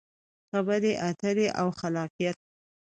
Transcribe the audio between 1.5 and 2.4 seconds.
او خلاقیت: